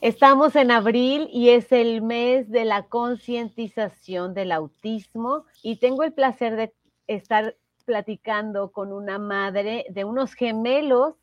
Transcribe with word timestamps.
Estamos 0.00 0.56
en 0.56 0.70
abril 0.70 1.28
y 1.30 1.50
es 1.50 1.72
el 1.72 2.00
mes 2.00 2.48
de 2.48 2.64
la 2.64 2.84
concientización 2.84 4.32
del 4.32 4.50
autismo 4.50 5.44
y 5.62 5.76
tengo 5.76 6.04
el 6.04 6.14
placer 6.14 6.56
de 6.56 6.72
estar 7.06 7.54
platicando 7.84 8.72
con 8.72 8.94
una 8.94 9.18
madre 9.18 9.84
de 9.90 10.04
unos 10.06 10.32
gemelos 10.32 11.16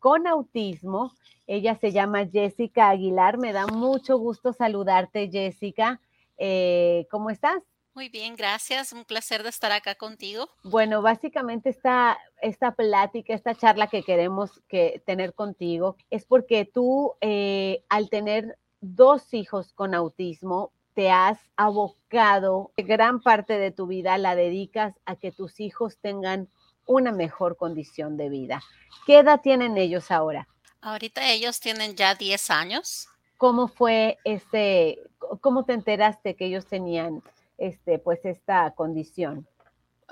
con 0.00 0.26
autismo. 0.26 1.12
Ella 1.46 1.76
se 1.76 1.92
llama 1.92 2.26
Jessica 2.26 2.88
Aguilar. 2.88 3.38
Me 3.38 3.52
da 3.52 3.68
mucho 3.68 4.18
gusto 4.18 4.52
saludarte, 4.52 5.30
Jessica. 5.30 6.00
Eh, 6.36 7.06
¿Cómo 7.12 7.30
estás? 7.30 7.62
Muy 7.94 8.08
bien, 8.08 8.34
gracias. 8.34 8.92
Un 8.92 9.04
placer 9.04 9.44
de 9.44 9.50
estar 9.50 9.70
acá 9.70 9.94
contigo. 9.94 10.50
Bueno, 10.64 11.00
básicamente 11.00 11.70
esta, 11.70 12.18
esta 12.42 12.72
plática, 12.72 13.32
esta 13.32 13.54
charla 13.54 13.86
que 13.86 14.02
queremos 14.02 14.60
que, 14.68 15.00
tener 15.06 15.32
contigo 15.32 15.96
es 16.10 16.24
porque 16.24 16.64
tú, 16.64 17.12
eh, 17.20 17.84
al 17.88 18.10
tener 18.10 18.58
dos 18.80 19.32
hijos 19.32 19.72
con 19.72 19.94
autismo, 19.94 20.72
te 20.94 21.10
has 21.10 21.38
abocado, 21.56 22.72
gran 22.76 23.20
parte 23.20 23.58
de 23.58 23.70
tu 23.70 23.86
vida 23.86 24.18
la 24.18 24.34
dedicas 24.34 24.94
a 25.06 25.14
que 25.14 25.30
tus 25.30 25.60
hijos 25.60 25.98
tengan 25.98 26.48
una 26.86 27.12
mejor 27.12 27.56
condición 27.56 28.16
de 28.16 28.28
vida. 28.28 28.60
¿Qué 29.06 29.18
edad 29.18 29.40
tienen 29.40 29.76
ellos 29.78 30.10
ahora? 30.10 30.48
Ahorita 30.80 31.30
ellos 31.30 31.60
tienen 31.60 31.94
ya 31.94 32.14
10 32.16 32.50
años. 32.50 33.08
¿Cómo 33.38 33.68
fue 33.68 34.18
este, 34.24 35.00
cómo 35.40 35.64
te 35.64 35.72
enteraste 35.72 36.34
que 36.34 36.46
ellos 36.46 36.66
tenían 36.66 37.22
este, 37.58 37.98
pues 37.98 38.20
esta 38.24 38.70
condición? 38.72 39.46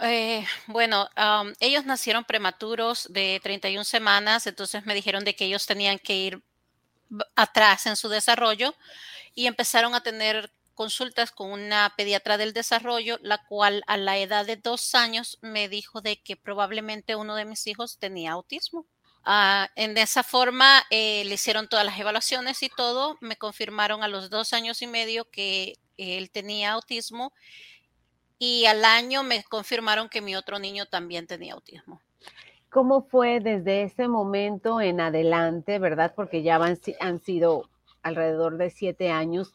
Eh, 0.01 0.45
bueno, 0.67 1.09
ellos 1.61 1.85
nacieron 1.85 2.25
prematuros 2.25 3.09
de 3.13 3.41
31 3.43 3.85
semanas, 3.85 4.47
entonces 4.47 4.87
me 4.87 4.95
dijeron 4.95 5.25
de 5.25 5.37
que 5.37 5.45
ellos 5.45 5.67
tenían 5.67 5.99
que 5.99 6.17
ir 6.17 6.43
atrás 7.37 7.87
en 7.87 7.97
su 7.97 8.09
desarrollo 8.09 8.75
y 9.35 9.47
empezaron 9.47 9.95
a 9.95 10.03
tener 10.03 10.51
consultas 10.75 11.31
con 11.31 11.51
una 11.51 11.93
pediatra 11.97 12.39
del 12.39 12.53
desarrollo, 12.53 13.19
la 13.23 13.45
cual 13.47 13.85
a 13.87 13.97
la 13.97 14.19
edad 14.19 14.47
de 14.47 14.57
dos 14.57 14.95
años 14.95 15.39
me 15.43 15.69
dijo 15.69 16.01
de 16.01 16.21
que 16.23 16.37
probablemente 16.37 17.15
uno 17.15 17.35
de 17.35 17.45
mis 17.45 17.67
hijos 17.67 17.99
tenía 17.99 18.33
autismo. 18.33 18.87
Uh, 19.25 19.71
en 19.77 19.97
esa 19.99 20.25
forma 20.25 20.83
eh, 20.91 21.23
le 21.27 21.35
hicieron 21.35 21.69
todas 21.69 21.87
las 21.87 21.99
evaluaciones 22.01 22.61
y 22.65 22.69
todo, 22.69 23.17
me 23.21 23.37
confirmaron 23.37 24.03
a 24.03 24.09
los 24.09 24.31
dos 24.31 24.53
años 24.53 24.83
y 24.83 24.89
medio 24.89 25.31
que 25.31 25.79
él 25.97 26.31
tenía 26.31 26.73
autismo 26.73 27.33
y 28.39 28.67
al 28.67 28.85
año 28.85 29.23
me 29.23 29.43
confirmaron 29.45 30.09
que 30.09 30.21
mi 30.21 30.35
otro 30.35 30.59
niño 30.59 30.87
también 30.87 31.27
tenía 31.27 31.55
autismo. 31.55 32.01
¿Cómo 32.71 33.03
fue 33.03 33.41
desde 33.41 33.83
ese 33.83 34.09
momento 34.09 34.81
en 34.81 35.01
adelante, 35.01 35.79
verdad? 35.79 36.15
Porque 36.17 36.43
ya 36.43 36.57
han 37.01 37.21
sido 37.21 37.69
alrededor 38.03 38.57
de 38.57 38.71
siete 38.71 39.11
años 39.11 39.53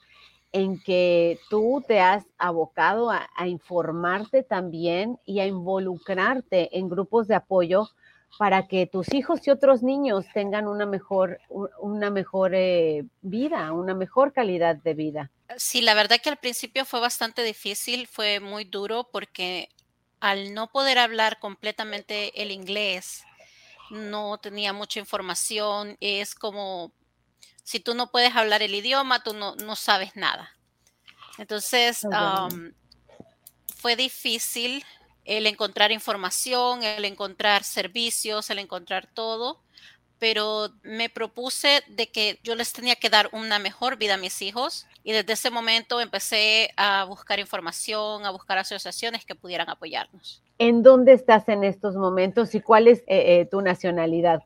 en 0.52 0.80
que 0.82 1.40
tú 1.50 1.84
te 1.88 2.00
has 2.00 2.26
abocado 2.38 3.12
a, 3.12 3.28
informarte 3.46 4.44
también 4.44 5.20
y 5.26 5.40
a 5.40 5.46
involucrarte 5.46 6.78
en 6.78 6.90
grupos 6.90 7.28
de 7.28 7.36
apoyo 7.36 7.90
para 8.38 8.68
que 8.68 8.86
tus 8.86 9.14
hijos 9.14 9.46
y 9.48 9.50
otros 9.50 9.82
niños 9.82 10.26
tengan 10.34 10.68
una 10.68 10.86
mejor, 10.86 11.40
una 11.80 12.10
mejor 12.10 12.54
eh, 12.54 13.06
vida, 13.22 13.72
una 13.72 13.96
mejor 13.96 14.34
calidad 14.34 14.76
de 14.76 14.94
vida. 14.94 15.32
Sí, 15.58 15.82
la 15.82 15.94
verdad 15.94 16.20
que 16.22 16.30
al 16.30 16.38
principio 16.38 16.86
fue 16.86 17.00
bastante 17.00 17.44
difícil, 17.44 18.08
fue 18.08 18.40
muy 18.40 18.66
duro 18.66 19.10
porque 19.12 19.70
al 20.20 20.54
no 20.54 20.68
poder 20.68 21.00
hablar 21.00 21.40
completamente 21.40 22.42
el 22.42 22.52
inglés, 22.52 23.24
no 23.90 24.38
tenía 24.38 24.74
mucha 24.74 25.00
información, 25.00 25.98
es 26.02 26.36
como 26.36 26.92
si 27.64 27.80
tú 27.80 27.94
no 27.94 28.12
puedes 28.12 28.36
hablar 28.36 28.62
el 28.62 28.76
idioma, 28.76 29.24
tú 29.24 29.34
no, 29.34 29.56
no 29.56 29.76
sabes 29.76 30.16
nada. 30.16 30.52
Entonces, 31.38 32.04
um, 32.04 32.72
fue 33.76 33.96
difícil 33.96 34.84
el 35.28 35.46
encontrar 35.46 35.92
información, 35.92 36.84
el 36.84 37.06
encontrar 37.06 37.64
servicios, 37.64 38.50
el 38.50 38.60
encontrar 38.60 39.08
todo, 39.14 39.60
pero 40.20 40.70
me 40.84 41.10
propuse 41.10 41.84
de 41.90 42.08
que 42.08 42.40
yo 42.44 42.56
les 42.56 42.74
tenía 42.74 42.96
que 42.96 43.10
dar 43.10 43.30
una 43.34 43.60
mejor 43.60 43.98
vida 43.98 44.16
a 44.16 44.18
mis 44.18 44.42
hijos 44.42 44.88
y 45.04 45.12
desde 45.12 45.34
ese 45.34 45.52
momento 45.52 46.02
empecé 46.02 46.72
a 46.78 47.04
buscar 47.04 47.40
información, 47.40 48.26
a 48.26 48.32
buscar 48.32 48.58
asociaciones 48.58 49.26
que 49.26 49.36
pudieran 49.36 49.70
apoyarnos. 49.70 50.42
¿En 50.60 50.82
dónde 50.82 51.14
estás 51.14 51.48
en 51.50 51.64
estos 51.64 51.96
momentos 51.96 52.56
y 52.56 52.62
cuál 52.62 52.88
es 52.88 53.00
eh, 53.02 53.42
eh, 53.42 53.48
tu 53.52 53.62
nacionalidad? 53.62 54.42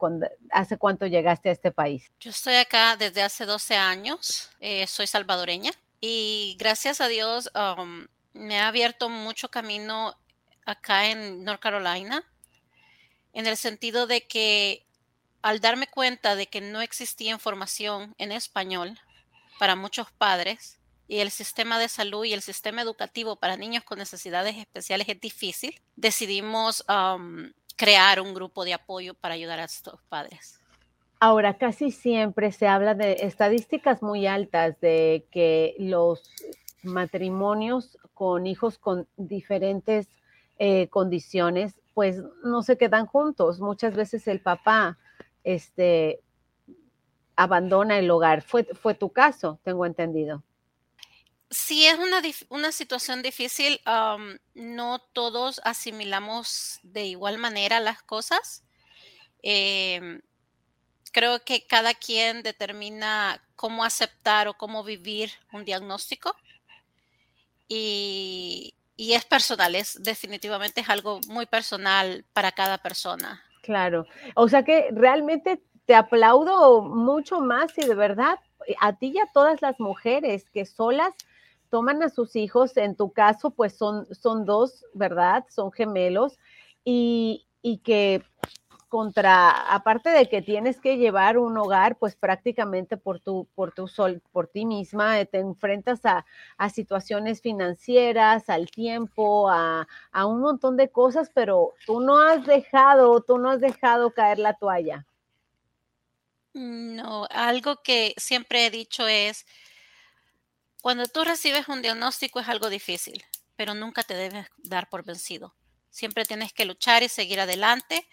¿Hace 0.51 0.77
cuánto 0.77 1.05
llegaste 1.05 1.49
a 1.49 1.51
este 1.53 1.71
país? 1.71 2.11
Yo 2.19 2.31
estoy 2.31 2.55
acá 2.55 2.97
desde 2.97 3.21
hace 3.21 3.45
12 3.45 3.75
años, 3.75 4.49
eh, 4.59 4.87
soy 4.87 5.07
salvadoreña 5.07 5.71
y 6.01 6.57
gracias 6.59 6.99
a 6.99 7.07
Dios 7.07 7.49
um, 7.55 8.07
me 8.33 8.59
ha 8.59 8.67
abierto 8.67 9.09
mucho 9.09 9.49
camino 9.49 10.15
acá 10.65 11.09
en 11.09 11.43
North 11.43 11.61
Carolina, 11.61 12.23
en 13.33 13.47
el 13.47 13.57
sentido 13.57 14.07
de 14.07 14.27
que 14.27 14.85
al 15.41 15.59
darme 15.59 15.87
cuenta 15.87 16.35
de 16.35 16.47
que 16.47 16.61
no 16.61 16.81
existía 16.81 17.31
información 17.31 18.13
en 18.17 18.31
español 18.31 18.99
para 19.59 19.75
muchos 19.75 20.11
padres 20.11 20.79
y 21.07 21.19
el 21.19 21.31
sistema 21.31 21.79
de 21.79 21.89
salud 21.89 22.23
y 22.25 22.33
el 22.33 22.41
sistema 22.41 22.81
educativo 22.81 23.35
para 23.35 23.57
niños 23.57 23.83
con 23.83 23.99
necesidades 23.99 24.57
especiales 24.57 25.09
es 25.09 25.19
difícil, 25.19 25.79
decidimos 25.95 26.85
um, 26.87 27.51
crear 27.75 28.21
un 28.21 28.33
grupo 28.33 28.63
de 28.63 28.73
apoyo 28.73 29.13
para 29.13 29.33
ayudar 29.33 29.59
a 29.59 29.65
estos 29.65 29.99
padres. 30.07 30.59
Ahora, 31.19 31.57
casi 31.57 31.91
siempre 31.91 32.51
se 32.51 32.67
habla 32.67 32.95
de 32.95 33.17
estadísticas 33.21 34.01
muy 34.01 34.25
altas 34.25 34.79
de 34.79 35.27
que 35.31 35.75
los 35.77 36.31
matrimonios 36.81 37.97
con 38.13 38.47
hijos 38.47 38.77
con 38.77 39.07
diferentes 39.17 40.07
eh, 40.57 40.87
condiciones, 40.89 41.79
pues 41.93 42.21
no 42.43 42.61
se 42.63 42.77
quedan 42.77 43.05
juntos. 43.05 43.59
Muchas 43.59 43.95
veces 43.95 44.27
el 44.27 44.41
papá 44.41 44.97
este, 45.43 46.21
abandona 47.35 47.99
el 47.99 48.09
hogar. 48.09 48.41
Fue, 48.41 48.63
fue 48.63 48.93
tu 48.93 49.11
caso, 49.11 49.59
tengo 49.63 49.85
entendido. 49.85 50.43
Sí, 51.49 51.85
es 51.85 51.99
una, 51.99 52.21
una 52.49 52.71
situación 52.71 53.21
difícil. 53.21 53.81
Um, 53.85 54.37
no 54.53 54.99
todos 54.99 55.59
asimilamos 55.65 56.79
de 56.83 57.05
igual 57.05 57.37
manera 57.37 57.79
las 57.79 58.01
cosas. 58.03 58.63
Eh, 59.43 60.21
creo 61.11 61.43
que 61.43 61.67
cada 61.67 61.93
quien 61.93 62.41
determina 62.41 63.43
cómo 63.55 63.83
aceptar 63.83 64.47
o 64.47 64.53
cómo 64.53 64.83
vivir 64.83 65.31
un 65.51 65.65
diagnóstico. 65.65 66.35
Y, 67.67 68.73
y 69.01 69.13
es 69.13 69.25
personal, 69.25 69.73
es 69.73 69.97
definitivamente 70.03 70.81
es 70.81 70.89
algo 70.89 71.21
muy 71.27 71.47
personal 71.47 72.23
para 72.33 72.51
cada 72.51 72.77
persona. 72.77 73.41
Claro, 73.63 74.05
o 74.35 74.47
sea 74.47 74.63
que 74.63 74.89
realmente 74.91 75.59
te 75.87 75.95
aplaudo 75.95 76.83
mucho 76.83 77.39
más 77.39 77.75
y 77.79 77.87
de 77.87 77.95
verdad 77.95 78.37
a 78.79 78.93
ti 78.93 79.13
y 79.15 79.17
a 79.17 79.25
todas 79.33 79.59
las 79.63 79.79
mujeres 79.79 80.47
que 80.51 80.67
solas 80.67 81.15
toman 81.71 82.03
a 82.03 82.09
sus 82.09 82.35
hijos, 82.35 82.77
en 82.77 82.95
tu 82.95 83.11
caso 83.11 83.49
pues 83.49 83.75
son, 83.75 84.05
son 84.13 84.45
dos, 84.45 84.85
¿verdad? 84.93 85.45
Son 85.49 85.71
gemelos 85.71 86.37
y, 86.85 87.47
y 87.63 87.79
que 87.79 88.23
contra, 88.91 89.73
aparte 89.73 90.09
de 90.09 90.27
que 90.27 90.41
tienes 90.41 90.81
que 90.81 90.97
llevar 90.97 91.37
un 91.37 91.57
hogar, 91.57 91.97
pues 91.97 92.17
prácticamente 92.17 92.97
por 92.97 93.21
tu, 93.21 93.47
por 93.55 93.71
tu 93.71 93.87
sol, 93.87 94.21
por 94.33 94.49
ti 94.49 94.65
misma, 94.65 95.17
eh, 95.17 95.25
te 95.25 95.39
enfrentas 95.39 96.05
a, 96.05 96.25
a 96.57 96.69
situaciones 96.69 97.41
financieras, 97.41 98.49
al 98.49 98.69
tiempo, 98.69 99.49
a, 99.49 99.87
a, 100.11 100.25
un 100.25 100.41
montón 100.41 100.75
de 100.75 100.89
cosas, 100.89 101.31
pero 101.33 101.73
tú 101.85 102.01
no 102.01 102.19
has 102.19 102.45
dejado, 102.45 103.21
tú 103.21 103.37
no 103.37 103.51
has 103.51 103.61
dejado 103.61 104.11
caer 104.11 104.39
la 104.39 104.55
toalla. 104.55 105.07
No, 106.53 107.27
algo 107.29 107.77
que 107.81 108.13
siempre 108.17 108.65
he 108.65 108.71
dicho 108.71 109.07
es, 109.07 109.45
cuando 110.81 111.05
tú 111.05 111.23
recibes 111.23 111.69
un 111.69 111.81
diagnóstico 111.81 112.41
es 112.41 112.49
algo 112.49 112.69
difícil, 112.69 113.23
pero 113.55 113.73
nunca 113.73 114.03
te 114.03 114.15
debes 114.15 114.47
dar 114.57 114.89
por 114.89 115.05
vencido. 115.05 115.55
Siempre 115.89 116.25
tienes 116.25 116.51
que 116.51 116.65
luchar 116.65 117.03
y 117.03 117.07
seguir 117.07 117.39
adelante 117.39 118.05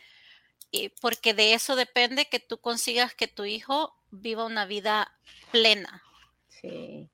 y 0.71 0.91
porque 1.01 1.35
de 1.35 1.55
eso 1.55 1.77
depende 1.77 2.27
que 2.27 2.41
tú 2.41 2.59
consigas 2.59 3.15
que 3.15 3.29
tu 3.29 3.45
hijo 3.45 3.95
viva 4.11 4.45
una 4.45 4.67
vida 4.67 5.13
plena. 5.51 6.03
Sí. 6.49 7.09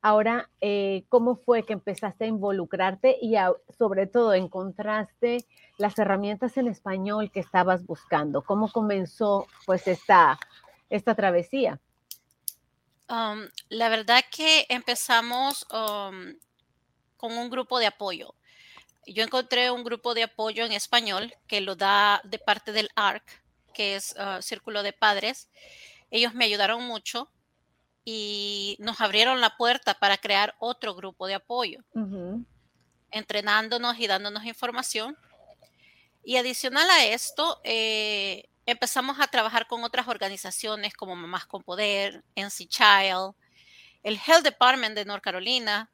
Ahora, 0.00 0.50
eh, 0.60 1.04
¿cómo 1.08 1.36
fue 1.36 1.64
que 1.64 1.72
empezaste 1.72 2.24
a 2.24 2.28
involucrarte 2.28 3.16
y 3.22 3.36
sobre 3.78 4.06
todo 4.06 4.34
encontraste 4.34 5.46
las 5.78 5.98
herramientas 5.98 6.56
en 6.58 6.68
español 6.68 7.30
que 7.32 7.40
estabas 7.40 7.86
buscando? 7.86 8.42
¿Cómo 8.42 8.70
comenzó 8.70 9.46
pues 9.64 9.88
esta, 9.88 10.38
esta 10.90 11.14
travesía? 11.14 11.80
Um, 13.08 13.48
la 13.70 13.88
verdad 13.88 14.22
que 14.30 14.66
empezamos 14.68 15.66
um, 15.72 16.34
con 17.16 17.32
un 17.38 17.48
grupo 17.48 17.78
de 17.78 17.86
apoyo. 17.86 18.34
Yo 19.06 19.22
encontré 19.22 19.70
un 19.70 19.84
grupo 19.84 20.14
de 20.14 20.24
apoyo 20.24 20.64
en 20.64 20.72
español 20.72 21.34
que 21.46 21.60
lo 21.60 21.76
da 21.76 22.20
de 22.24 22.38
parte 22.38 22.72
del 22.72 22.90
ARC, 22.94 23.42
que 23.72 23.96
es 23.96 24.14
uh, 24.18 24.40
Círculo 24.40 24.82
de 24.82 24.92
Padres. 24.92 25.48
Ellos 26.10 26.34
me 26.34 26.44
ayudaron 26.44 26.84
mucho 26.84 27.30
y 28.04 28.76
nos 28.80 29.00
abrieron 29.00 29.40
la 29.40 29.56
puerta 29.56 29.94
para 29.94 30.18
crear 30.18 30.54
otro 30.58 30.94
grupo 30.94 31.26
de 31.26 31.34
apoyo, 31.34 31.82
entrenándonos 33.10 33.98
y 33.98 34.06
dándonos 34.06 34.44
información. 34.44 35.16
Y 36.22 36.36
adicional 36.36 36.88
a 36.90 37.04
esto, 37.04 37.60
eh, 37.64 38.48
empezamos 38.66 39.18
a 39.20 39.26
trabajar 39.26 39.66
con 39.66 39.84
otras 39.84 40.08
organizaciones 40.08 40.94
como 40.94 41.16
Mamás 41.16 41.46
con 41.46 41.62
Poder, 41.62 42.22
NC 42.34 42.68
Child, 42.68 43.34
el 44.02 44.18
Health 44.26 44.44
Department 44.44 44.94
de 44.94 45.04
North 45.04 45.22
Carolina, 45.22 45.90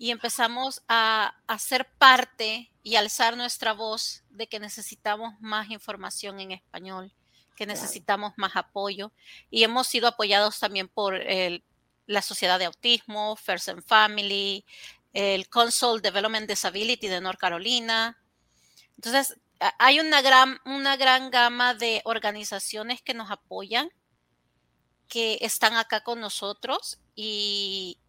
y 0.00 0.10
empezamos 0.10 0.82
a, 0.88 1.36
a 1.46 1.58
ser 1.60 1.88
parte 1.98 2.72
y 2.82 2.96
alzar 2.96 3.36
nuestra 3.36 3.74
voz 3.74 4.24
de 4.30 4.48
que 4.48 4.58
necesitamos 4.58 5.38
más 5.40 5.70
información 5.70 6.40
en 6.40 6.50
español 6.50 7.12
que 7.60 7.66
necesitamos 7.66 8.32
más 8.38 8.56
apoyo 8.56 9.12
y 9.50 9.64
hemos 9.64 9.86
sido 9.86 10.08
apoyados 10.08 10.58
también 10.58 10.88
por 10.88 11.20
la 12.06 12.22
Sociedad 12.22 12.58
de 12.58 12.64
Autismo, 12.64 13.36
First 13.36 13.68
and 13.68 13.84
Family, 13.84 14.64
el 15.12 15.46
Console 15.50 16.00
Development 16.00 16.48
Disability 16.48 17.08
de 17.08 17.20
North 17.20 17.38
Carolina. 17.38 18.18
Entonces, 18.96 19.38
hay 19.78 20.00
una 20.00 20.22
gran, 20.22 20.58
una 20.64 20.96
gran 20.96 21.30
gama 21.30 21.74
de 21.74 22.00
organizaciones 22.06 23.02
que 23.02 23.12
nos 23.12 23.30
apoyan, 23.30 23.90
que 25.06 25.36
están 25.42 25.74
acá 25.76 26.02
con 26.02 26.18
nosotros 26.18 26.98
y, 27.14 27.99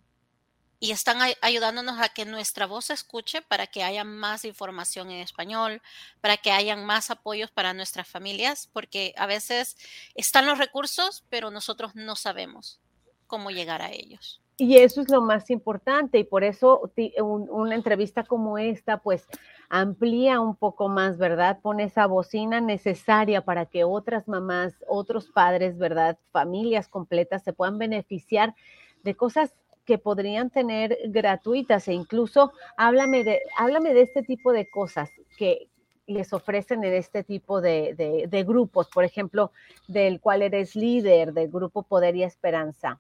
y 0.84 0.90
están 0.90 1.20
ayudándonos 1.42 2.00
a 2.00 2.10
que 2.10 2.26
nuestra 2.26 2.66
voz 2.66 2.86
se 2.86 2.94
escuche 2.94 3.44
para 3.44 3.68
que 3.68 3.84
haya 3.84 4.04
más 4.04 4.46
información 4.46 5.12
en 5.12 5.20
español, 5.20 5.80
para 6.22 6.38
que 6.38 6.52
hayan 6.52 6.88
más 6.88 7.12
apoyos 7.12 7.52
para 7.52 7.76
nuestras 7.76 8.08
familias, 8.08 8.68
porque 8.74 9.14
a 9.16 9.28
veces 9.28 9.78
están 10.16 10.48
los 10.48 10.58
recursos, 10.58 11.24
pero 11.30 11.52
nosotros 11.52 11.96
no 11.96 12.16
sabemos 12.16 12.82
cómo 13.28 13.52
llegar 13.52 13.84
a 13.84 13.92
ellos. 13.92 14.42
Y 14.58 14.78
eso 14.78 15.02
es 15.02 15.10
lo 15.10 15.22
más 15.22 15.52
importante 15.52 16.18
y 16.18 16.24
por 16.24 16.44
eso 16.44 16.92
una 17.20 17.76
entrevista 17.76 18.24
como 18.24 18.58
esta, 18.58 18.98
pues 18.98 19.28
amplía 19.70 20.40
un 20.40 20.56
poco 20.56 20.90
más, 20.90 21.20
¿verdad? 21.20 21.60
Pone 21.62 21.84
esa 21.84 22.08
bocina 22.08 22.60
necesaria 22.60 23.46
para 23.46 23.68
que 23.68 23.84
otras 23.84 24.28
mamás, 24.28 24.74
otros 24.88 25.30
padres, 25.30 25.78
¿verdad? 25.78 26.18
Familias 26.32 26.88
completas 26.88 27.44
se 27.44 27.54
puedan 27.54 27.78
beneficiar 27.78 28.56
de 29.04 29.16
cosas 29.16 29.56
que 29.86 29.98
podrían 29.98 30.50
tener 30.50 30.98
gratuitas 31.06 31.88
e 31.88 31.94
incluso 31.94 32.54
háblame 32.78 33.24
de, 33.24 33.42
háblame 33.58 33.94
de 33.94 34.02
este 34.02 34.24
tipo 34.24 34.52
de 34.52 34.70
cosas 34.70 35.10
que 35.38 35.68
les 36.08 36.34
ofrecen 36.34 36.84
en 36.84 36.94
este 36.94 37.24
tipo 37.24 37.62
de, 37.62 38.28
de, 38.30 38.44
grupos, 38.44 38.90
por 38.90 39.04
ejemplo, 39.04 39.52
del 39.88 40.20
cual 40.20 40.42
eres 40.42 40.76
líder, 40.76 41.34
del 41.34 41.50
grupo 41.50 41.84
Poder 41.84 42.16
y 42.16 42.24
Esperanza. 42.24 43.00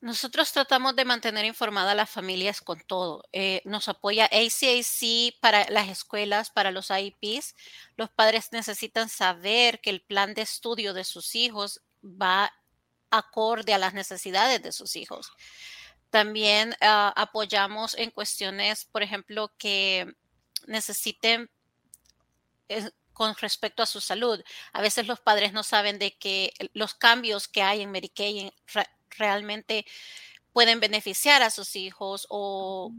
Nosotros 0.00 0.52
tratamos 0.52 0.96
de 0.96 1.04
mantener 1.04 1.44
informada 1.44 1.92
a 1.92 1.94
las 1.94 2.10
familias 2.10 2.60
con 2.60 2.80
todo. 2.80 3.22
Eh, 3.32 3.62
nos 3.64 3.88
apoya 3.88 4.24
ACAC 4.24 5.38
para 5.40 5.70
las 5.70 5.88
escuelas, 5.88 6.50
para 6.50 6.72
los 6.72 6.90
IEPs. 6.90 7.54
Los 7.96 8.10
padres 8.10 8.48
necesitan 8.50 9.08
saber 9.08 9.80
que 9.80 9.90
el 9.90 10.02
plan 10.02 10.34
de 10.34 10.42
estudio 10.42 10.92
de 10.92 11.04
sus 11.04 11.36
hijos 11.36 11.82
va 12.02 12.52
acorde 13.12 13.72
a 13.74 13.78
las 13.78 13.94
necesidades 13.94 14.60
de 14.62 14.72
sus 14.72 14.96
hijos. 14.96 15.30
También 16.10 16.74
ah, 16.80 17.12
apoyamos 17.16 17.94
en 17.94 18.10
cuestiones, 18.10 18.84
por 18.86 19.02
ejemplo, 19.02 19.52
que 19.56 20.12
necesiten 20.66 21.48
eh, 22.68 22.90
con 23.12 23.34
respecto 23.36 23.82
a 23.82 23.86
su 23.86 24.00
salud. 24.00 24.42
A 24.72 24.80
veces 24.80 25.06
los 25.06 25.20
padres 25.20 25.52
no 25.52 25.62
saben 25.62 25.98
de 25.98 26.16
que 26.16 26.52
los 26.72 26.94
cambios 26.94 27.46
que 27.46 27.62
hay 27.62 27.82
en 27.82 27.90
Medicaid 27.90 28.50
realmente 29.10 29.86
pueden 30.52 30.80
beneficiar 30.80 31.42
a 31.42 31.50
sus 31.50 31.76
hijos 31.76 32.26
o 32.30 32.92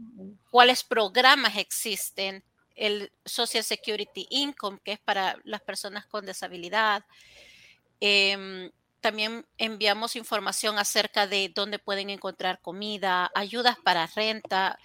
cuáles 0.50 0.84
programas 0.84 1.56
existen. 1.56 2.44
El 2.74 3.12
Social 3.24 3.62
Security 3.62 4.26
Income, 4.30 4.80
que 4.84 4.92
es 4.92 4.98
para 4.98 5.38
las 5.44 5.60
personas 5.60 6.06
con 6.06 6.26
disabilidad. 6.26 7.04
Em, 8.00 8.70
también 9.04 9.46
enviamos 9.58 10.16
información 10.16 10.78
acerca 10.78 11.26
de 11.26 11.52
dónde 11.54 11.78
pueden 11.78 12.08
encontrar 12.08 12.62
comida, 12.62 13.30
ayudas 13.34 13.76
para 13.84 14.06
renta, 14.06 14.78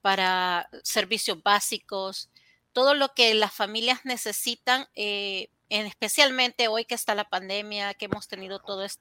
para 0.00 0.70
servicios 0.82 1.42
básicos, 1.42 2.30
todo 2.72 2.94
lo 2.94 3.12
que 3.12 3.34
las 3.34 3.52
familias 3.52 4.00
necesitan, 4.04 4.88
eh, 4.94 5.50
especialmente 5.68 6.68
hoy 6.68 6.86
que 6.86 6.94
está 6.94 7.14
la 7.14 7.28
pandemia, 7.28 7.92
que 7.92 8.06
hemos 8.06 8.28
tenido 8.28 8.60
todas 8.60 8.98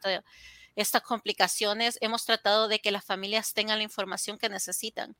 estas 0.75 1.03
complicaciones, 1.03 1.97
hemos 2.01 2.25
tratado 2.25 2.67
de 2.67 2.79
que 2.79 2.91
las 2.91 3.05
familias 3.05 3.53
tengan 3.53 3.77
la 3.77 3.85
información 3.85 4.37
que 4.37 4.49
necesitan. 4.49 5.15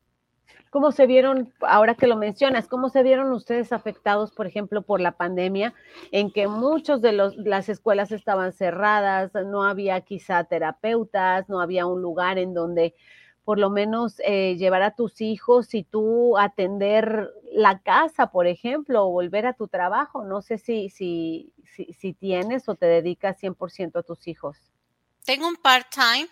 ¿Cómo 0.69 0.91
se 0.91 1.05
vieron, 1.07 1.53
ahora 1.61 1.95
que 1.95 2.07
lo 2.07 2.15
mencionas, 2.17 2.67
cómo 2.67 2.89
se 2.89 3.03
vieron 3.03 3.31
ustedes 3.31 3.71
afectados, 3.71 4.31
por 4.31 4.45
ejemplo, 4.47 4.81
por 4.81 4.99
la 4.99 5.13
pandemia, 5.13 5.73
en 6.11 6.31
que 6.31 6.47
muchos 6.47 7.01
de 7.01 7.13
los, 7.13 7.35
las 7.37 7.69
escuelas 7.69 8.11
estaban 8.11 8.51
cerradas, 8.51 9.31
no 9.45 9.63
había 9.63 10.01
quizá 10.01 10.43
terapeutas, 10.43 11.47
no 11.49 11.61
había 11.61 11.85
un 11.85 12.01
lugar 12.01 12.37
en 12.37 12.53
donde 12.53 12.93
por 13.45 13.59
lo 13.59 13.69
menos 13.69 14.19
eh, 14.25 14.55
llevar 14.57 14.81
a 14.81 14.95
tus 14.95 15.21
hijos 15.21 15.73
y 15.75 15.83
tú 15.83 16.35
atender 16.37 17.31
la 17.53 17.79
casa, 17.79 18.31
por 18.31 18.47
ejemplo, 18.47 19.05
o 19.05 19.11
volver 19.11 19.45
a 19.45 19.53
tu 19.53 19.67
trabajo? 19.67 20.25
No 20.25 20.41
sé 20.41 20.57
si, 20.57 20.89
si, 20.89 21.53
si, 21.63 21.93
si 21.93 22.13
tienes 22.13 22.67
o 22.67 22.75
te 22.75 22.87
dedicas 22.87 23.41
100% 23.41 23.99
a 23.99 24.03
tus 24.03 24.27
hijos. 24.27 24.57
Tengo 25.23 25.47
un 25.47 25.55
part-time 25.55 26.27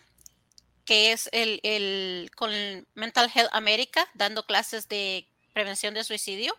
que 0.86 1.12
es 1.12 1.30
el, 1.32 2.30
con 2.36 2.52
Mental 2.94 3.32
Health 3.34 3.50
America, 3.54 4.08
dando 4.14 4.46
clases 4.46 4.88
de 4.90 5.28
prevención 5.54 5.94
de 5.94 6.04
suicidio, 6.04 6.58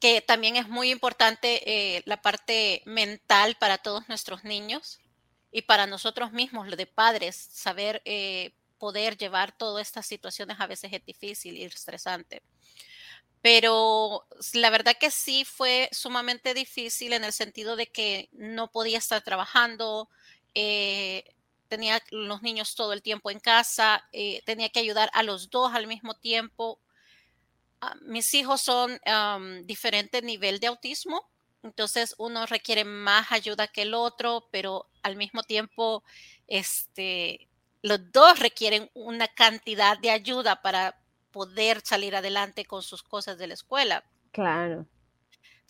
que 0.00 0.20
también 0.20 0.56
es 0.56 0.68
muy 0.68 0.90
importante 0.90 1.62
eh, 1.96 2.02
la 2.06 2.20
parte 2.20 2.82
mental 2.84 3.56
para 3.58 3.78
todos 3.78 4.08
nuestros 4.08 4.44
niños 4.44 4.98
y 5.52 5.62
para 5.62 5.86
nosotros 5.86 6.32
mismos, 6.32 6.68
lo 6.68 6.76
de 6.76 6.86
padres, 6.86 7.36
saber 7.36 8.02
eh, 8.04 8.52
poder 8.78 9.16
llevar 9.16 9.56
todas 9.56 9.86
estas 9.86 10.06
situaciones 10.06 10.58
a 10.58 10.66
veces 10.66 10.92
es 10.92 11.04
difícil 11.06 11.56
y 11.56 11.62
estresante. 11.62 12.42
Pero 13.42 14.26
la 14.54 14.70
verdad 14.70 14.96
que 14.98 15.10
sí 15.10 15.44
fue 15.44 15.88
sumamente 15.92 16.52
difícil 16.52 17.12
en 17.12 17.22
el 17.22 17.32
sentido 17.32 17.76
de 17.76 17.86
que 17.86 18.28
no 18.32 18.72
podía 18.72 18.98
estar 18.98 19.22
trabajando, 19.22 20.08
eh, 20.54 21.24
tenía 21.72 22.02
los 22.10 22.42
niños 22.42 22.74
todo 22.74 22.92
el 22.92 23.00
tiempo 23.00 23.30
en 23.30 23.40
casa, 23.40 24.06
eh, 24.12 24.42
tenía 24.44 24.68
que 24.68 24.80
ayudar 24.80 25.08
a 25.14 25.22
los 25.22 25.48
dos 25.48 25.72
al 25.72 25.86
mismo 25.86 26.12
tiempo. 26.12 26.78
Ah, 27.80 27.94
mis 28.02 28.34
hijos 28.34 28.60
son 28.60 29.00
um, 29.06 29.62
diferente 29.62 30.20
nivel 30.20 30.60
de 30.60 30.66
autismo, 30.66 31.30
entonces 31.62 32.14
uno 32.18 32.44
requiere 32.44 32.84
más 32.84 33.32
ayuda 33.32 33.68
que 33.68 33.82
el 33.82 33.94
otro, 33.94 34.48
pero 34.50 34.86
al 35.02 35.16
mismo 35.16 35.44
tiempo, 35.44 36.04
este, 36.46 37.48
los 37.80 38.12
dos 38.12 38.38
requieren 38.38 38.90
una 38.92 39.28
cantidad 39.28 39.96
de 39.96 40.10
ayuda 40.10 40.60
para 40.60 41.00
poder 41.30 41.80
salir 41.82 42.14
adelante 42.14 42.66
con 42.66 42.82
sus 42.82 43.02
cosas 43.02 43.38
de 43.38 43.46
la 43.46 43.54
escuela. 43.54 44.04
Claro. 44.30 44.86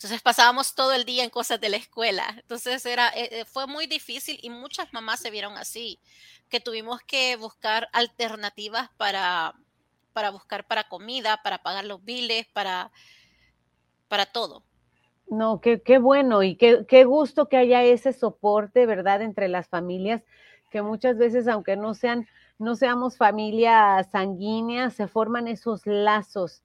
Entonces 0.03 0.21
pasábamos 0.21 0.75
todo 0.75 0.91
el 0.91 1.05
día 1.05 1.23
en 1.23 1.29
cosas 1.29 1.61
de 1.61 1.69
la 1.69 1.77
escuela. 1.77 2.25
Entonces 2.35 2.85
era, 2.85 3.07
eh, 3.15 3.29
eh, 3.31 3.45
fue 3.45 3.67
muy 3.67 3.87
difícil 3.87 4.37
y 4.41 4.49
muchas 4.49 4.91
mamás 4.91 5.21
se 5.21 5.31
vieron 5.31 5.57
así, 5.57 5.97
que 6.49 6.59
tuvimos 6.59 6.99
que 7.03 7.37
buscar 7.37 7.87
alternativas 7.93 8.89
para, 8.97 9.53
para 10.11 10.29
buscar 10.29 10.67
para 10.67 10.89
comida, 10.89 11.39
para 11.41 11.59
pagar 11.59 11.85
los 11.85 12.03
biles, 12.03 12.45
para, 12.47 12.91
para 14.09 14.25
todo. 14.25 14.65
No, 15.29 15.61
qué, 15.61 15.81
qué 15.81 15.99
bueno 15.99 16.43
y 16.43 16.57
qué, 16.57 16.85
qué 16.85 17.05
gusto 17.05 17.47
que 17.47 17.55
haya 17.55 17.81
ese 17.83 18.11
soporte, 18.11 18.85
¿verdad?, 18.85 19.21
entre 19.21 19.47
las 19.47 19.69
familias, 19.69 20.21
que 20.69 20.81
muchas 20.81 21.17
veces, 21.17 21.47
aunque 21.47 21.77
no 21.77 21.93
sean, 21.93 22.27
no 22.59 22.75
seamos 22.75 23.15
familias 23.15 24.11
sanguíneas, 24.11 24.95
se 24.95 25.07
forman 25.07 25.47
esos 25.47 25.85
lazos 25.85 26.61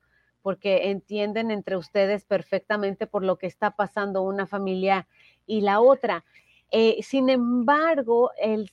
porque 0.49 0.89
entienden 0.89 1.51
entre 1.51 1.77
ustedes 1.77 2.25
perfectamente 2.25 3.07
por 3.07 3.23
lo 3.23 3.37
que 3.37 3.47
está 3.47 3.73
pasando 3.73 4.23
una 4.23 4.47
familia 4.47 5.07
y 5.47 5.61
la 5.61 5.79
otra. 5.79 6.25
Eh, 6.71 7.03
sin 7.03 7.29
embargo, 7.29 8.31
el, 8.41 8.71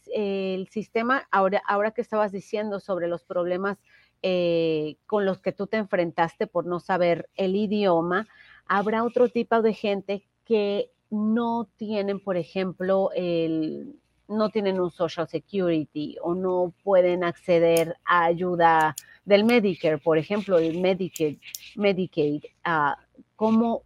sistema, 0.71 1.27
ahora, 1.31 1.61
ahora, 1.67 1.91
que 1.91 1.99
estabas 1.99 2.31
diciendo 2.31 2.79
sobre 2.79 3.09
los 3.09 3.25
problemas 3.25 3.77
eh, 4.21 4.95
con 5.05 5.25
los 5.25 5.41
que 5.41 5.51
tú 5.51 5.67
te 5.67 5.75
enfrentaste 5.75 6.47
por 6.47 6.65
no 6.65 6.79
saber 6.79 7.27
el 7.35 7.57
idioma, 7.57 8.25
habrá 8.67 9.03
otro 9.03 9.27
tipo 9.27 9.61
de 9.61 9.73
gente 9.73 10.23
que 10.45 10.91
no 11.09 11.67
tienen, 11.75 12.21
por 12.21 12.37
ejemplo, 12.37 13.09
el, 13.13 13.99
no 14.29 14.49
tienen 14.49 14.79
un 14.79 14.91
Social 14.91 15.27
Security 15.27 16.15
o 16.21 16.35
no 16.35 16.73
pueden 16.85 17.25
acceder 17.25 17.97
a 18.05 18.23
ayuda 18.23 18.95
del 19.25 19.43
Medicare, 19.43 19.97
por 19.97 20.17
ejemplo, 20.17 20.57
el 20.59 20.79
Medicaid, 20.79 21.37
Medicaid 21.75 22.43
uh, 22.65 22.93
¿cómo, 23.35 23.83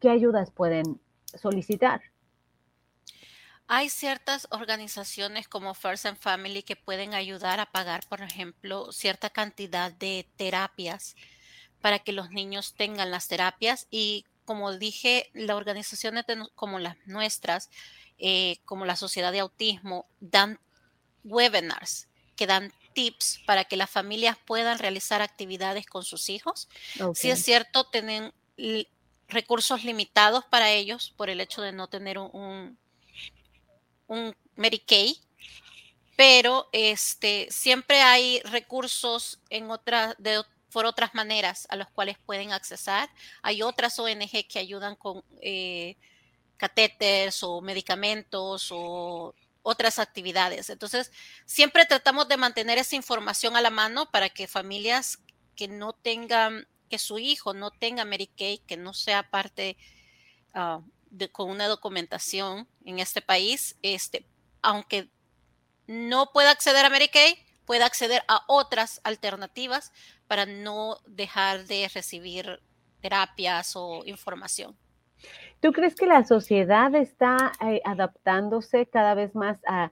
¿qué 0.00 0.10
ayudas 0.10 0.50
pueden 0.50 1.00
solicitar? 1.34 2.02
Hay 3.68 3.88
ciertas 3.88 4.46
organizaciones 4.50 5.48
como 5.48 5.74
First 5.74 6.06
and 6.06 6.18
Family 6.18 6.62
que 6.62 6.76
pueden 6.76 7.14
ayudar 7.14 7.58
a 7.58 7.66
pagar, 7.66 8.06
por 8.08 8.22
ejemplo, 8.22 8.92
cierta 8.92 9.30
cantidad 9.30 9.90
de 9.90 10.28
terapias 10.36 11.16
para 11.80 11.98
que 11.98 12.12
los 12.12 12.30
niños 12.30 12.74
tengan 12.74 13.10
las 13.10 13.26
terapias 13.26 13.88
y 13.90 14.24
como 14.44 14.72
dije, 14.72 15.30
las 15.34 15.56
organizaciones 15.56 16.24
como 16.54 16.78
las 16.78 16.96
nuestras, 17.06 17.68
eh, 18.18 18.58
como 18.64 18.84
la 18.84 18.94
Sociedad 18.94 19.32
de 19.32 19.40
Autismo, 19.40 20.06
dan 20.20 20.60
webinars 21.24 22.08
que 22.36 22.46
dan 22.46 22.72
tips 22.96 23.40
para 23.44 23.64
que 23.64 23.76
las 23.76 23.90
familias 23.90 24.38
puedan 24.46 24.78
realizar 24.78 25.20
actividades 25.20 25.86
con 25.86 26.02
sus 26.02 26.30
hijos. 26.30 26.68
Si 27.14 27.30
es 27.30 27.44
cierto, 27.44 27.84
tienen 27.84 28.32
recursos 29.28 29.84
limitados 29.84 30.46
para 30.46 30.70
ellos 30.70 31.12
por 31.14 31.28
el 31.28 31.40
hecho 31.42 31.60
de 31.60 31.72
no 31.72 31.88
tener 31.88 32.18
un, 32.18 32.78
un, 34.06 34.34
Medicaid, 34.56 35.16
pero 36.16 36.70
este, 36.72 37.46
siempre 37.50 38.00
hay 38.00 38.40
recursos 38.44 39.40
en 39.50 39.70
otra, 39.70 40.14
de, 40.16 40.42
por 40.72 40.86
otras 40.86 41.14
maneras 41.14 41.66
a 41.68 41.76
los 41.76 41.90
cuales 41.90 42.16
pueden 42.24 42.52
accesar. 42.52 43.10
Hay 43.42 43.60
otras 43.60 43.98
ONG 43.98 44.48
que 44.48 44.58
ayudan 44.58 44.96
con 44.96 45.22
eh, 45.42 45.96
catéteres 46.56 47.42
o 47.42 47.60
medicamentos 47.60 48.68
o 48.70 49.34
otras 49.66 49.98
actividades. 49.98 50.70
Entonces, 50.70 51.10
siempre 51.44 51.86
tratamos 51.86 52.28
de 52.28 52.36
mantener 52.36 52.78
esa 52.78 52.94
información 52.94 53.56
a 53.56 53.60
la 53.60 53.70
mano 53.70 54.08
para 54.12 54.28
que 54.30 54.46
familias 54.46 55.18
que 55.56 55.66
no 55.66 55.92
tengan, 55.92 56.68
que 56.88 56.98
su 56.98 57.18
hijo 57.18 57.52
no 57.52 57.72
tenga 57.72 58.04
Medicaid, 58.04 58.60
que 58.60 58.76
no 58.76 58.94
sea 58.94 59.28
parte 59.28 59.76
uh, 60.54 60.80
de, 61.10 61.32
con 61.32 61.50
una 61.50 61.66
documentación 61.66 62.68
en 62.84 63.00
este 63.00 63.20
país, 63.20 63.76
este, 63.82 64.24
aunque 64.62 65.10
no 65.88 66.30
pueda 66.30 66.52
acceder 66.52 66.84
a 66.84 66.90
Medicaid, 66.90 67.34
pueda 67.64 67.86
acceder 67.86 68.22
a 68.28 68.44
otras 68.46 69.00
alternativas 69.02 69.92
para 70.28 70.46
no 70.46 71.00
dejar 71.06 71.66
de 71.66 71.90
recibir 71.92 72.62
terapias 73.00 73.72
o 73.74 74.04
información. 74.04 74.78
¿Tú 75.60 75.72
crees 75.72 75.94
que 75.94 76.06
la 76.06 76.24
sociedad 76.24 76.94
está 76.94 77.52
eh, 77.60 77.80
adaptándose 77.84 78.86
cada 78.86 79.14
vez 79.14 79.34
más 79.34 79.58
a, 79.66 79.90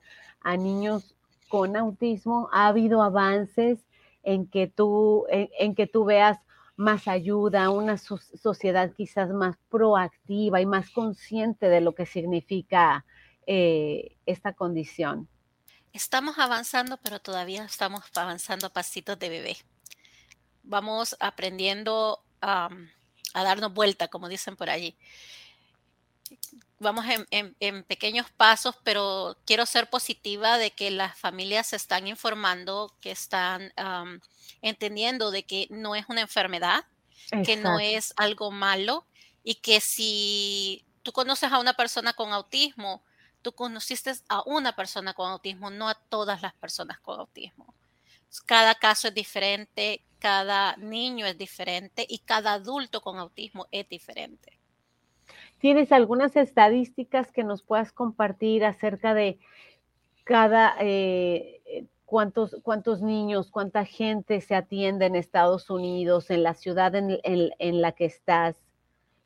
niños 0.56 1.16
con 1.49 1.76
autismo? 1.76 2.50
¿Ha 2.52 2.68
habido 2.68 3.02
avances 3.02 3.78
en 4.23 4.47
que 4.47 4.66
tú, 4.66 5.26
en, 5.30 5.75
que 5.75 5.87
tú 5.87 6.04
veas 6.04 6.38
más 6.76 7.09
ayuda, 7.09 7.71
una 7.71 7.97
sociedad 7.97 8.92
quizás 8.94 9.30
más 9.30 9.56
proactiva 9.71 10.61
y 10.61 10.66
más 10.66 10.90
consciente 10.90 11.68
de 11.68 11.80
lo 11.80 11.94
que 11.94 12.04
significa 12.04 13.06
eh, 13.47 14.16
esta 14.26 14.52
condición? 14.52 15.28
Estamos 15.94 16.38
avanzando, 16.38 16.99
pero 16.99 17.21
todavía 17.21 17.64
estamos 17.64 18.02
avanzando 18.16 18.66
a 18.66 18.71
pasitos 18.71 19.18
de 19.18 19.28
bebé. 19.30 19.56
Vamos 20.62 21.16
aprendiendo 21.21 22.23
a 22.42 22.68
darnos 23.33 23.73
vuelta, 23.73 24.09
como 24.09 24.28
dicen 24.28 24.56
por 24.56 24.68
allí 24.68 24.99
vamos 26.79 27.05
en, 27.31 27.85
pequeños 27.85 28.31
pasos, 28.31 28.76
pero 28.85 29.37
quiero 29.47 29.67
ser 29.67 29.88
positiva 29.88 30.59
de 30.59 30.71
que 30.71 30.91
las 30.91 31.19
familias 31.19 31.69
se 31.69 31.76
están 31.76 32.07
informando, 32.07 32.95
que 33.00 33.11
están 33.11 33.73
entendiendo 34.62 35.31
de 35.31 35.45
que 35.45 35.67
no 35.71 35.95
es 35.95 36.07
una 36.09 36.21
enfermedad, 36.21 36.85
que 37.45 37.57
no 37.57 37.81
es 37.81 38.12
algo 38.17 38.50
malo 38.50 39.07
y 39.43 39.57
que 39.57 39.81
si 39.81 40.85
tú 41.03 41.12
conoces 41.12 41.53
a 41.53 41.59
una 41.59 41.75
persona 41.75 42.12
con 42.12 42.33
autismo, 42.33 43.03
tú 43.43 43.53
conociste 43.53 44.12
a 44.29 44.43
una 44.47 44.75
persona 44.75 45.14
con 45.14 45.31
autismo, 45.31 45.71
no 45.71 45.88
a 45.88 45.95
todas 45.95 46.43
las 46.43 46.55
personas 46.55 46.99
con 47.00 47.21
autismo. 47.21 47.75
Cada 48.47 48.75
caso 48.75 49.09
es 49.09 49.14
diferente, 49.14 50.03
cada 50.19 50.76
niño 50.76 51.26
es 51.26 51.38
diferente 51.38 52.07
y 52.09 52.19
cada 52.19 52.55
adulto 52.55 53.00
con 53.00 53.19
autismo 53.19 53.69
es 53.71 53.88
diferente. 53.88 54.59
¿Tienes 55.64 55.92
algunas 55.92 56.37
estadísticas 56.37 57.33
que 57.33 57.42
nos 57.42 57.62
puedas 57.62 57.90
compartir 57.90 58.66
acerca 58.66 59.14
de 59.14 59.38
cada, 60.23 60.76
eh, 60.78 61.62
eh, 61.64 61.87
cuántos, 62.04 62.59
cuántos 62.62 63.00
niños, 63.00 63.50
cuánta 63.50 63.87
gente 63.87 64.42
se 64.42 64.54
atiende 64.54 65.06
en 65.06 65.16
Estados 65.16 65.71
Unidos, 65.71 66.28
en 66.28 66.42
la 66.42 66.52
ciudad 66.52 66.92
en, 66.94 67.80
la 67.80 67.92
que 67.92 68.04
estás? 68.04 68.56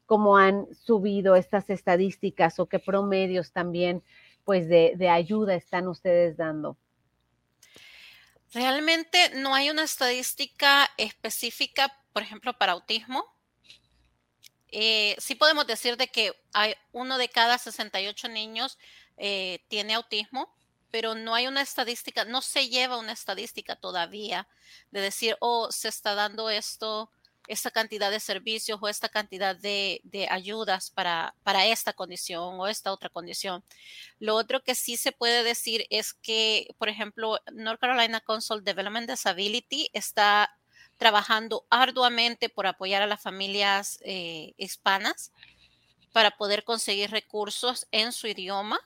¿Cómo 0.07 0.37
han 0.37 0.73
subido 0.76 1.35
estas 1.35 1.71
estadísticas 1.71 2.61
o 2.61 2.66
qué 2.66 2.78
promedios 2.78 3.50
también 3.50 4.04
pues 4.45 4.68
de, 4.68 4.92
de 4.95 5.09
ayuda 5.09 5.57
están 5.57 5.88
ustedes 5.88 6.37
dando? 6.37 6.76
Realmente 8.54 9.18
no 9.35 9.57
hay 9.57 9.71
una 9.71 9.83
estadística 9.83 10.88
específica, 10.99 11.92
por 12.12 12.23
ejemplo, 12.23 12.57
para 12.57 12.75
autismo 12.75 13.25
eh, 14.70 15.16
sí 15.18 15.34
podemos 15.34 15.66
decir 15.66 15.96
de 15.96 16.08
que 16.08 16.32
hay 16.52 16.75
uno 16.92 17.18
de 17.18 17.28
cada 17.28 17.58
68 17.58 18.28
niños 18.28 18.78
eh, 19.16 19.60
tiene 19.68 19.94
autismo, 19.94 20.52
pero 20.90 21.14
no 21.14 21.34
hay 21.34 21.46
una 21.46 21.60
estadística, 21.62 22.25
no 22.25 22.40
se 22.42 22.68
lleva 22.68 22.98
una 22.98 23.12
estadística 23.12 23.76
todavía 23.76 24.48
de 24.90 25.00
decir, 25.00 25.37
oh, 25.40 25.70
se 25.70 25.88
está 25.88 26.14
dando 26.14 26.50
esto, 26.50 27.10
esta 27.46 27.70
cantidad 27.70 28.10
de 28.10 28.20
servicios 28.20 28.78
o 28.80 28.88
esta 28.88 29.08
cantidad 29.08 29.56
de, 29.56 30.00
ayudas 30.30 30.90
para, 30.90 31.34
para, 31.42 31.66
esta 31.66 31.92
condición 31.92 32.60
o 32.60 32.68
esta 32.68 32.92
otra 32.92 33.08
condición. 33.08 33.64
Lo 34.18 34.37
otro 34.37 34.62
que 34.62 34.75
sí 34.75 34.96
se 34.96 35.12
puede 35.12 35.42
decir 35.42 35.87
es 35.90 36.14
que, 36.14 36.75
por 36.78 36.88
ejemplo, 36.88 37.38
North 37.52 37.80
Carolina 37.80 38.20
Council 38.20 38.62
Development 38.62 39.08
Disability 39.08 39.90
está 39.92 40.58
trabajando 40.99 41.67
arduamente 41.71 42.49
por 42.49 42.67
apoyar 42.67 43.02
a 43.02 43.07
las 43.07 43.23
familias 43.23 43.99
eh, 44.02 44.52
hispanas 44.59 45.33
para 46.12 46.33
poder 46.33 46.64
conseguir 46.64 47.11
recursos 47.11 47.87
en 47.93 48.12
su 48.12 48.26
idioma 48.26 48.78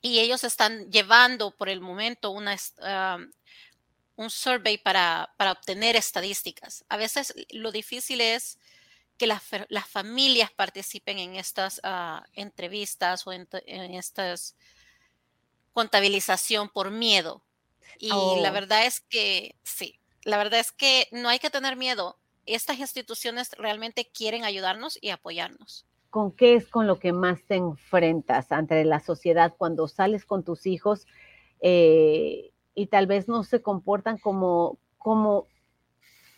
y 0.00 0.20
ellos 0.20 0.44
están 0.44 0.90
llevando 0.90 1.50
por 1.50 1.68
el 1.68 1.80
momento 1.80 2.30
una, 2.30 2.56
un 4.16 4.30
survey 4.30 4.78
para, 4.78 5.34
obtener 5.38 5.96
estadísticas. 5.96 6.84
A 6.88 6.96
veces 6.96 7.34
lo 7.50 7.72
difícil 7.72 8.20
es 8.20 8.58
que 9.16 9.26
las, 9.26 9.42
familias 9.88 10.50
participen 10.52 11.18
en 11.18 11.34
estas 11.36 11.80
ah, 11.82 12.24
entrevistas 12.32 13.26
o 13.26 13.32
en, 13.32 13.48
estas 13.66 14.56
contabilización 15.72 16.68
por 16.68 16.90
miedo. 16.90 17.42
Y 17.98 18.08
la 18.08 18.16
oh. 18.16 18.52
verdad 18.52 18.86
es 18.86 19.00
que 19.00 19.56
sí, 19.64 19.98
la 20.24 20.38
verdad 20.38 20.60
es 20.60 20.72
que 20.72 21.08
no 21.12 21.28
hay 21.28 21.38
que 21.38 21.50
tener 21.50 21.76
miedo. 21.76 22.18
Estas 22.46 22.78
instituciones 22.78 23.50
realmente 23.58 24.10
quieren 24.12 24.44
ayudarnos 24.44 24.98
y 25.00 25.10
apoyarnos. 25.10 25.86
¿Con 26.10 26.32
qué 26.32 26.54
es 26.54 26.68
con 26.68 26.86
lo 26.86 26.98
que 26.98 27.12
más 27.12 27.44
te 27.44 27.56
enfrentas 27.56 28.50
ante 28.50 28.82
la 28.84 29.00
sociedad 29.00 29.54
cuando 29.56 29.88
sales 29.88 30.24
con 30.24 30.42
tus 30.42 30.66
hijos 30.66 31.06
eh, 31.60 32.50
y 32.74 32.86
tal 32.86 33.06
vez 33.06 33.28
no 33.28 33.44
se 33.44 33.60
comportan 33.60 34.16
como, 34.16 34.78
como 34.96 35.46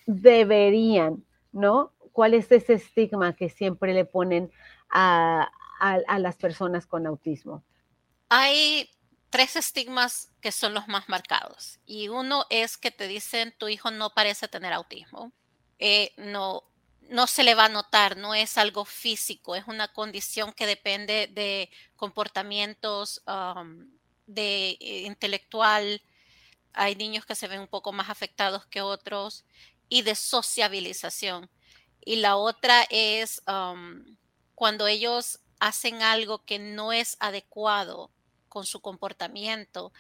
deberían, 0.07 1.25
¿no? 1.53 1.93
¿Cuál 2.13 2.35
es 2.35 2.51
ese 2.51 2.75
estigma 2.75 3.37
que 3.37 3.49
siempre 3.49 3.95
le 3.95 4.05
ponen 4.05 4.51
a, 4.91 5.49
a 5.79 6.19
las 6.19 6.37
personas 6.37 6.87
con 6.87 7.07
autismo? 7.07 7.63
Hay 8.29 8.89
tres 9.31 9.57
estigmas 9.57 10.29
que 10.41 10.53
son 10.53 10.75
los 10.75 10.89
más 10.89 11.09
marcados. 11.09 11.79
Y 11.87 12.09
uno 12.09 12.47
es 12.51 12.77
que 12.77 12.91
te 12.91 13.09
dicen 13.09 13.55
tu 13.57 13.69
hijo 13.69 13.91
no 13.91 14.11
parece 14.11 14.49
tener 14.49 14.73
autismo. 14.73 15.33
Eh, 15.79 16.13
no, 16.17 16.65
no 17.09 17.27
se 17.27 17.45
le 17.45 17.55
va 17.55 17.67
a 17.67 17.71
notar, 17.71 18.17
no 18.17 18.35
es 18.35 18.59
algo 18.59 18.85
físico, 18.85 19.57
es 19.57 19.67
una 19.67 19.89
condición 19.89 20.53
que 20.53 20.67
depende 20.67 21.29
de 21.29 21.71
comportamientos 21.97 23.23
de 24.27 24.77
eh, 24.81 25.03
intelectual. 25.07 26.03
Hay 26.73 26.97
niños 26.97 27.25
que 27.25 27.35
se 27.35 27.49
ven 27.49 27.61
un 27.61 27.69
poco 27.69 27.93
más 27.93 28.11
afectados 28.11 28.67
que 28.67 28.83
otros 28.83 29.45
y 29.89 30.03
de 30.03 30.15
sociabilización. 30.15 31.51
Y 32.05 32.17
la 32.17 32.37
otra 32.37 32.87
es 32.91 33.43
cuando 34.55 34.87
ellos 34.87 35.41
hacen 35.59 36.03
algo 36.03 36.45
que 36.45 36.59
no 36.59 36.93
es 36.93 37.17
adecuado 37.21 38.11
con 38.51 38.67
su 38.67 38.81
comportamiento, 38.81 39.93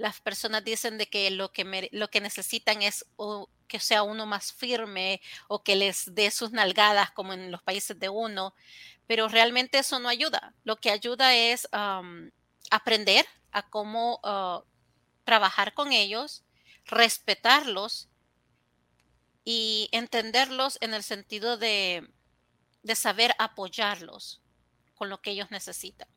las 0.00 0.20
personas 0.20 0.64
dicen 0.64 0.98
de 0.98 1.06
que 1.06 1.30
lo 1.30 1.52
que, 1.52 1.88
lo 1.92 2.08
que 2.08 2.20
necesitan 2.20 2.82
es 2.82 3.04
que 3.68 3.78
sea 3.78 4.02
uno 4.02 4.26
más 4.26 4.52
firme 4.52 5.20
o 5.46 5.62
que 5.62 5.76
les 5.76 6.14
dé 6.14 6.30
sus 6.30 6.52
nalgadas 6.52 7.10
como 7.10 7.34
en 7.34 7.52
los 7.52 7.62
países 7.62 7.98
de 8.00 8.08
uno, 8.08 8.54
pero 9.06 9.28
realmente 9.28 9.78
eso 9.78 9.98
no 9.98 10.08
ayuda. 10.08 10.54
Lo 10.64 10.76
que 10.76 10.90
ayuda 10.90 11.34
es 11.34 11.68
aprender 12.70 13.26
a 13.52 13.68
cómo 13.68 14.20
ah, 14.24 14.62
trabajar 15.24 15.74
con 15.74 15.92
ellos, 15.92 16.44
respetarlos 16.86 18.08
y 19.44 19.88
entenderlos 19.92 20.78
en 20.80 20.94
el 20.94 21.02
sentido 21.02 21.58
de, 21.58 22.08
de 22.82 22.94
saber 22.94 23.34
apoyarlos 23.38 24.40
con 24.94 25.10
lo 25.10 25.20
que 25.20 25.32
ellos 25.32 25.50
necesitan. 25.50 26.08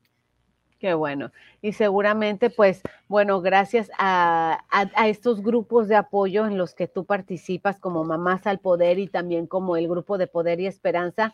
Qué 0.84 0.96
bueno. 0.96 1.32
Y 1.62 1.72
seguramente, 1.72 2.50
pues, 2.50 2.82
bueno, 3.08 3.40
gracias 3.40 3.90
a, 3.98 4.66
estos 5.08 5.42
grupos 5.42 5.88
de 5.88 5.96
apoyo 5.96 6.46
en 6.46 6.58
los 6.58 6.76
que 6.76 6.90
tú 6.90 7.06
participas 7.06 7.80
como 7.80 8.04
Mamás 8.04 8.46
al 8.48 8.60
Poder 8.60 9.00
y 9.00 9.08
también 9.08 9.48
como 9.48 9.78
el 9.78 9.88
grupo 9.88 10.18
de 10.18 10.28
Poder 10.28 10.60
y 10.60 10.68
Esperanza, 10.68 11.34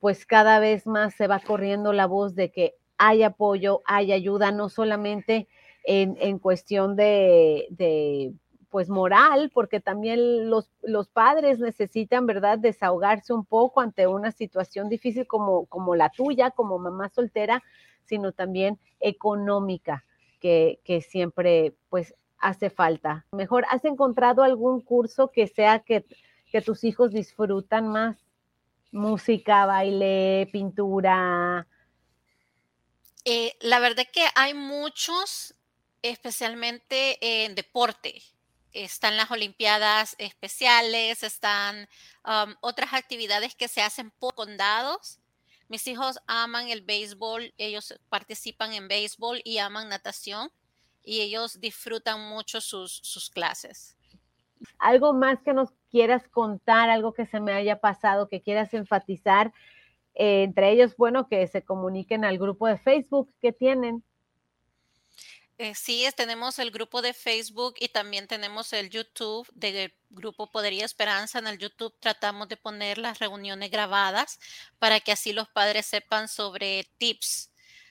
pues 0.00 0.26
cada 0.26 0.58
vez 0.58 0.86
más 0.86 1.14
se 1.14 1.28
va 1.28 1.40
corriendo 1.40 1.94
la 1.94 2.04
voz 2.04 2.34
de 2.34 2.50
que 2.50 2.74
hay 2.98 3.22
apoyo, 3.22 3.80
hay 3.86 4.12
ayuda, 4.12 4.52
no 4.52 4.68
solamente 4.68 5.48
en, 5.84 6.38
cuestión 6.38 6.94
de, 6.94 7.68
de, 7.70 8.34
pues, 8.70 8.88
moral, 8.88 9.50
porque 9.52 9.80
también 9.80 10.48
los, 10.48 10.70
los 10.82 11.08
padres 11.08 11.58
necesitan, 11.58 12.26
¿verdad?, 12.26 12.58
desahogarse 12.58 13.32
un 13.32 13.44
poco 13.44 13.80
ante 13.80 14.06
una 14.06 14.30
situación 14.30 14.88
difícil 14.88 15.26
como, 15.26 15.66
como 15.66 15.96
la 15.96 16.10
tuya, 16.10 16.50
como 16.50 16.78
mamá 16.78 17.08
soltera, 17.08 17.62
sino 18.04 18.32
también 18.32 18.78
económica, 19.00 20.04
que, 20.40 20.78
siempre 21.08 21.74
pues 21.90 22.14
hace 22.38 22.70
falta. 22.70 23.26
Mejor, 23.32 23.66
¿has 23.70 23.84
encontrado 23.84 24.42
algún 24.42 24.80
curso 24.80 25.28
que 25.28 25.46
sea 25.46 25.80
que, 25.80 26.04
que 26.50 26.62
tus 26.62 26.84
hijos 26.84 27.12
disfrutan 27.12 27.88
más? 27.88 28.16
Música, 28.92 29.66
baile, 29.66 30.48
pintura. 30.52 31.66
Eh, 33.24 33.56
la 33.60 33.78
verdad 33.78 34.04
que 34.12 34.24
hay 34.34 34.54
muchos, 34.54 35.54
especialmente 36.02 37.44
en 37.44 37.54
deporte. 37.54 38.22
Están 38.72 39.16
las 39.16 39.30
Olimpiadas 39.30 40.14
especiales, 40.18 41.22
están 41.22 41.88
otras 42.60 42.94
actividades 42.94 43.54
que 43.54 43.68
se 43.68 43.82
hacen 43.82 44.10
por 44.18 44.34
condados 44.34 45.20
mis 45.70 45.86
hijos 45.86 46.18
aman 46.26 46.68
el 46.68 46.82
béisbol, 46.82 47.54
ellos 47.56 47.96
participan 48.08 48.72
en 48.72 48.88
béisbol 48.88 49.40
y 49.44 49.58
aman 49.58 49.88
natación 49.88 50.50
y 51.04 51.20
ellos 51.20 51.60
disfrutan 51.60 52.28
mucho 52.28 52.60
sus, 52.60 53.30
clases. 53.32 53.96
¿Algo 54.80 55.12
más 55.12 55.40
que 55.42 55.52
nos 55.52 55.70
quieras 55.88 56.26
contar, 56.26 56.90
algo 56.90 57.14
que 57.14 57.24
se 57.24 57.38
me 57.38 57.52
haya 57.52 57.78
pasado, 57.78 58.28
que 58.28 58.42
quieras 58.42 58.74
enfatizar? 58.74 59.52
Eh, 60.16 60.42
entre 60.42 60.72
ellos, 60.72 60.96
bueno, 60.96 61.28
que 61.28 61.46
se 61.46 61.62
comuniquen 61.62 62.24
al 62.24 62.36
grupo 62.36 62.66
de 62.66 62.76
Facebook 62.76 63.32
que 63.40 63.52
tienen. 63.52 64.02
Eh, 65.62 65.74
sí, 65.74 66.08
tenemos 66.16 66.58
el 66.58 66.70
grupo 66.70 67.02
de 67.02 67.12
Facebook 67.12 67.74
y 67.78 67.88
también 67.88 68.26
tenemos 68.26 68.72
el 68.72 68.88
YouTube 68.88 69.46
del 69.52 69.92
grupo 70.08 70.50
Podería 70.50 70.86
Esperanza. 70.86 71.38
En 71.38 71.46
el 71.46 71.58
YouTube 71.58 71.94
tratamos 72.00 72.48
de 72.48 72.56
poner 72.56 72.96
las 72.96 73.18
reuniones 73.18 73.70
grabadas 73.70 74.38
para 74.78 75.00
que 75.00 75.12
así 75.12 75.34
los 75.34 75.50
padres 75.50 75.84
sepan 75.84 76.28
sobre 76.28 76.90
tips 76.96 77.50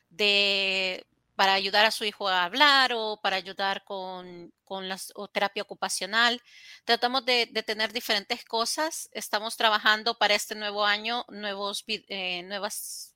de 0.10 1.06
para 1.36 1.54
ayudar 1.54 1.86
a 1.86 1.92
su 1.92 2.06
hijo 2.06 2.28
a 2.28 2.44
hablar 2.44 2.92
o 2.96 3.20
para 3.22 3.36
ayudar 3.36 3.84
con, 3.86 4.52
la 4.68 4.98
terapia 5.32 5.62
ocupacional. 5.62 6.42
Tratamos 6.86 7.24
de, 7.26 7.46
tener 7.66 7.94
diferentes 7.94 8.44
cosas. 8.46 9.10
Estamos 9.14 9.58
trabajando 9.58 10.18
para 10.18 10.34
este 10.34 10.56
nuevo 10.56 10.86
año 10.86 11.24
nuevos, 11.30 11.84
eh, 11.88 12.42
nuevas 12.44 13.09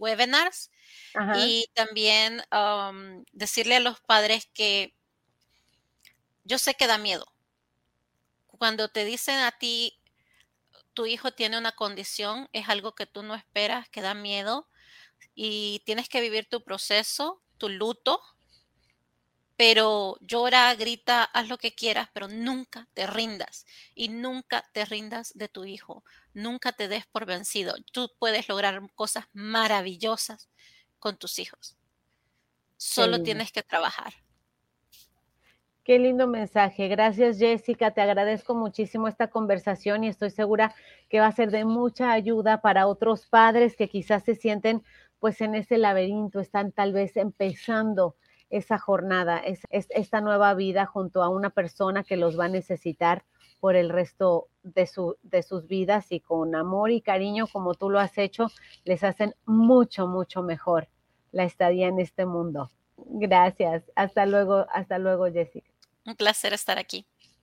webinars 0.00 0.70
y 1.36 1.66
también 1.74 2.42
decirle 3.32 3.76
a 3.76 3.80
los 3.80 4.00
padres 4.00 4.48
que 4.52 4.96
yo 6.44 6.58
sé 6.58 6.74
que 6.74 6.86
da 6.86 6.98
miedo. 6.98 7.26
Cuando 8.46 8.88
te 8.88 9.04
dicen 9.04 9.38
a 9.38 9.52
ti, 9.52 10.00
tu 10.94 11.06
hijo 11.06 11.30
tiene 11.32 11.56
una 11.56 11.72
condición, 11.72 12.48
es 12.52 12.68
algo 12.68 12.94
que 12.94 13.06
tú 13.06 13.22
no 13.22 13.34
esperas, 13.34 13.88
que 13.88 14.00
da 14.00 14.14
miedo 14.14 14.68
y 15.34 15.82
tienes 15.86 16.08
que 16.08 16.20
vivir 16.20 16.48
tu 16.48 16.64
proceso, 16.64 17.42
tu 17.58 17.68
luto, 17.68 18.20
pero 19.60 20.16
llora, 20.22 20.74
grita, 20.74 21.22
haz 21.22 21.50
lo 21.50 21.58
que 21.58 21.74
quieras, 21.74 22.08
pero 22.14 22.28
nunca 22.28 22.88
te 22.94 23.06
rindas 23.06 23.66
y 23.94 24.08
nunca 24.08 24.64
te 24.72 24.86
rindas 24.86 25.34
de 25.34 25.48
tu 25.48 25.66
hijo, 25.66 26.02
nunca 26.32 26.72
te 26.72 26.88
des 26.88 27.04
por 27.04 27.26
vencido. 27.26 27.74
Tú 27.92 28.10
puedes 28.18 28.48
lograr 28.48 28.80
cosas 28.94 29.26
maravillosas 29.34 30.48
con 30.98 31.18
tus 31.18 31.38
hijos. 31.38 31.76
Solo 32.78 33.22
tienes 33.22 33.52
que 33.52 33.62
trabajar. 33.62 34.14
Qué 35.84 35.98
lindo 35.98 36.26
mensaje. 36.26 36.88
Gracias, 36.88 37.38
Jessica. 37.38 37.90
Te 37.90 38.00
agradezco 38.00 38.54
muchísimo 38.54 39.08
esta 39.08 39.28
conversación 39.28 40.04
y 40.04 40.08
estoy 40.08 40.30
segura 40.30 40.74
que 41.10 41.20
va 41.20 41.26
a 41.26 41.32
ser 41.32 41.50
de 41.50 41.66
mucha 41.66 42.12
ayuda 42.12 42.62
para 42.62 42.86
otros 42.86 43.26
padres 43.26 43.76
que 43.76 43.90
quizás 43.90 44.24
se 44.24 44.36
sienten 44.36 44.82
pues 45.18 45.42
en 45.42 45.54
ese 45.54 45.76
laberinto, 45.76 46.40
están 46.40 46.72
tal 46.72 46.94
vez 46.94 47.18
empezando 47.18 48.16
esa 48.50 48.78
jornada, 48.78 49.38
es, 49.38 49.60
esta 49.70 50.20
nueva 50.20 50.54
vida 50.54 50.86
junto 50.86 51.22
a 51.22 51.28
una 51.28 51.50
persona 51.50 52.04
que 52.04 52.16
los 52.16 52.38
va 52.38 52.46
a 52.46 52.48
necesitar 52.48 53.24
por 53.60 53.76
el 53.76 53.90
resto 53.90 54.48
de, 54.62 54.86
su, 54.86 55.16
de 55.22 55.42
sus 55.42 55.66
vidas 55.66 56.10
y 56.10 56.20
con 56.20 56.54
amor 56.54 56.90
y 56.90 57.00
cariño 57.00 57.46
como 57.46 57.74
tú 57.74 57.90
lo 57.90 58.00
has 58.00 58.16
hecho, 58.18 58.48
les 58.84 59.04
hacen 59.04 59.34
mucho, 59.44 60.06
mucho 60.06 60.42
mejor 60.42 60.88
la 61.32 61.44
estadía 61.44 61.86
en 61.88 62.00
este 62.00 62.26
mundo. 62.26 62.70
Gracias. 62.96 63.84
Hasta 63.94 64.26
luego, 64.26 64.66
hasta 64.72 64.98
luego, 64.98 65.26
Jessica. 65.30 65.70
Un 66.06 66.16
placer 66.16 66.52
estar 66.52 66.78
aquí. 66.78 67.06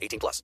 18 0.00 0.18
plus. 0.18 0.42